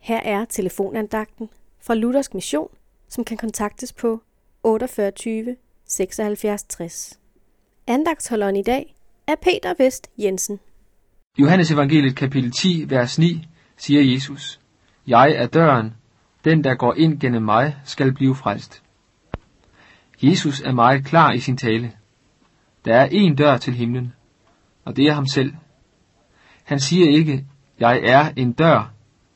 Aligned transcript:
Her 0.00 0.20
er 0.20 0.44
telefonandagten 0.44 1.48
fra 1.80 1.94
Luthersk 1.94 2.34
Mission, 2.34 2.68
som 3.08 3.24
kan 3.24 3.36
kontaktes 3.36 3.92
på 3.92 4.22
48 4.62 5.56
76 5.84 6.62
60. 6.62 7.18
Andagtsholderen 7.86 8.56
i 8.56 8.62
dag 8.62 8.94
er 9.26 9.34
Peter 9.42 9.74
Vest 9.78 10.10
Jensen. 10.18 10.60
Johannes 11.38 11.70
evangeliet 11.70 12.16
kapitel 12.16 12.50
10, 12.50 12.84
vers 12.88 13.18
9, 13.18 13.46
siger 13.76 14.12
Jesus, 14.12 14.60
Jeg 15.06 15.32
er 15.36 15.46
døren, 15.46 15.94
den 16.44 16.64
der 16.64 16.74
går 16.74 16.94
ind 16.94 17.20
gennem 17.20 17.42
mig, 17.42 17.76
skal 17.84 18.12
blive 18.12 18.34
frelst. 18.34 18.82
Jesus 20.22 20.60
er 20.60 20.72
meget 20.72 21.04
klar 21.04 21.32
i 21.32 21.38
sin 21.38 21.56
tale. 21.56 21.92
Der 22.84 22.94
er 22.94 23.08
én 23.08 23.34
dør 23.34 23.56
til 23.56 23.74
himlen, 23.74 24.12
og 24.84 24.96
det 24.96 25.06
er 25.06 25.12
ham 25.12 25.26
selv. 25.26 25.54
Han 26.64 26.80
siger 26.80 27.10
ikke, 27.18 27.46
jeg 27.80 28.00
er 28.04 28.32
en 28.36 28.52
dør, 28.52 28.92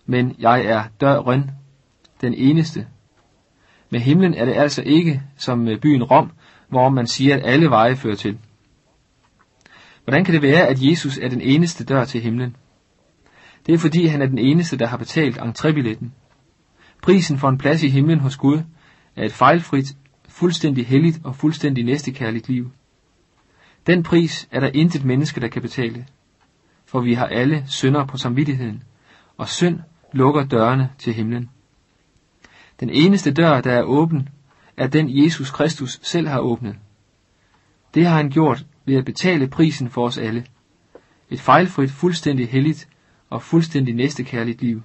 men 0.07 0.37
jeg 0.39 0.65
er 0.65 0.85
døren, 1.01 1.51
den 2.21 2.35
eneste. 2.35 2.87
Med 3.91 4.01
himlen 4.01 4.35
er 4.35 4.45
det 4.45 4.55
altså 4.55 4.83
ikke 4.83 5.23
som 5.37 5.59
med 5.59 5.79
byen 5.79 6.03
Rom, 6.03 6.31
hvor 6.69 6.89
man 6.89 7.07
siger, 7.07 7.37
at 7.37 7.43
alle 7.45 7.71
veje 7.71 7.97
fører 7.97 8.17
til. 8.17 8.39
Hvordan 10.05 10.25
kan 10.25 10.35
det 10.35 10.43
være, 10.43 10.67
at 10.67 10.83
Jesus 10.83 11.19
er 11.19 11.29
den 11.29 11.41
eneste 11.41 11.85
dør 11.85 12.05
til 12.05 12.21
himlen? 12.21 12.57
Det 13.67 13.75
er 13.75 13.79
fordi, 13.79 14.07
han 14.07 14.23
er 14.23 14.27
den 14.27 14.39
eneste, 14.39 14.77
der 14.79 14.87
har 14.87 14.97
betalt 14.97 15.39
entrébilletten. 15.39 16.07
Prisen 17.03 17.39
for 17.39 17.49
en 17.49 17.59
plads 17.59 17.83
i 17.83 17.89
himlen 17.89 18.21
hos 18.21 18.37
Gud 18.37 18.63
er 19.17 19.25
et 19.25 19.33
fejlfrit, 19.33 19.97
fuldstændig 20.29 20.87
helligt 20.87 21.21
og 21.25 21.37
fuldstændig 21.37 21.85
næstekærligt 21.85 22.49
liv. 22.49 22.71
Den 23.87 24.03
pris 24.03 24.49
er 24.51 24.61
der 24.61 24.71
intet 24.75 25.05
menneske, 25.05 25.41
der 25.41 25.49
kan 25.49 25.63
betale, 25.63 26.07
for 26.87 27.01
vi 27.01 27.15
har 27.15 27.27
alle 27.27 27.65
synder 27.67 28.07
på 28.07 28.17
samvittigheden, 28.17 28.83
og 29.37 29.49
synd 29.49 29.79
lukker 30.15 30.45
dørene 30.45 30.91
til 30.99 31.13
himlen. 31.13 31.51
Den 32.81 32.91
eneste 32.91 33.33
dør, 33.33 33.61
der 33.61 33.73
er 33.73 33.83
åben, 33.83 34.29
er 34.77 34.87
den 34.87 35.25
Jesus 35.25 35.51
Kristus 35.51 36.01
selv 36.03 36.29
har 36.29 36.39
åbnet. 36.39 36.77
Det 37.95 38.07
har 38.07 38.17
han 38.17 38.31
gjort 38.31 38.67
ved 38.85 38.97
at 38.97 39.05
betale 39.05 39.49
prisen 39.49 39.91
for 39.91 40.07
os 40.07 40.19
alle. 40.19 40.47
Et 41.31 41.41
fejlfrit, 41.41 41.91
fuldstændig 41.91 42.49
helligt 42.49 42.89
og 43.31 43.43
fuldstændig 43.43 43.95
næstekærligt 43.95 44.63
liv. 44.63 44.83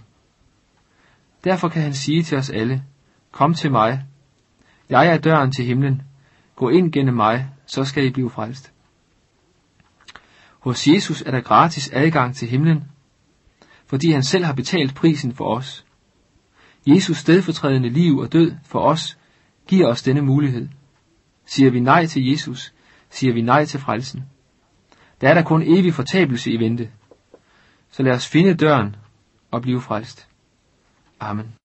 Derfor 1.43 1.69
kan 1.69 1.81
han 1.81 1.93
sige 1.93 2.23
til 2.23 2.37
os 2.37 2.49
alle, 2.49 2.83
kom 3.31 3.53
til 3.53 3.71
mig. 3.71 4.05
Jeg 4.89 5.07
er 5.07 5.17
døren 5.17 5.51
til 5.51 5.65
himlen. 5.65 6.01
Gå 6.55 6.69
ind 6.69 6.91
gennem 6.91 7.15
mig, 7.15 7.49
så 7.65 7.85
skal 7.85 8.05
I 8.05 8.09
blive 8.09 8.29
frelst. 8.29 8.73
Hos 10.59 10.87
Jesus 10.87 11.21
er 11.21 11.31
der 11.31 11.41
gratis 11.41 11.89
adgang 11.93 12.35
til 12.35 12.47
himlen, 12.47 12.83
fordi 13.89 14.11
han 14.11 14.23
selv 14.23 14.45
har 14.45 14.53
betalt 14.53 14.95
prisen 14.95 15.33
for 15.33 15.55
os. 15.55 15.85
Jesus 16.87 17.17
stedfortrædende 17.17 17.89
liv 17.89 18.17
og 18.17 18.33
død 18.33 18.51
for 18.65 18.79
os 18.79 19.17
giver 19.67 19.87
os 19.87 20.01
denne 20.01 20.21
mulighed. 20.21 20.67
Siger 21.45 21.71
vi 21.71 21.79
nej 21.79 22.05
til 22.05 22.29
Jesus, 22.29 22.73
siger 23.09 23.33
vi 23.33 23.41
nej 23.41 23.65
til 23.65 23.79
frelsen. 23.79 24.23
Der 25.21 25.29
er 25.29 25.33
der 25.33 25.43
kun 25.43 25.61
evig 25.61 25.93
fortabelse 25.93 26.51
i 26.51 26.59
vente. 26.59 26.89
Så 27.91 28.03
lad 28.03 28.13
os 28.13 28.27
finde 28.27 28.53
døren 28.53 28.95
og 29.51 29.61
blive 29.61 29.81
frelst. 29.81 30.27
Amen. 31.19 31.59